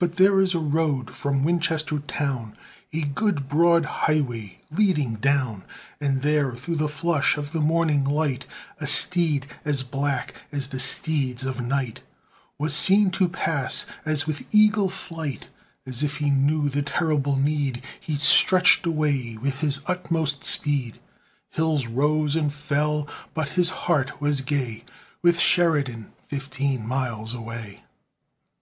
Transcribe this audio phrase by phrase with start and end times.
[0.00, 2.56] But there is a road from Winchester town,
[2.92, 5.62] A good, broad highway leading down:
[6.00, 8.44] And there, through the flush of the morning light,
[8.80, 12.00] A steed as black as the steeds of night
[12.58, 15.46] Was seen to pass, as with eagle flight;
[15.86, 20.98] As if he knew the terrible need, He stretched away with his utmost speed.
[21.50, 24.82] Hills rose and fell, but his heart was gay,
[25.22, 27.84] With Sheridan fifteen miles away.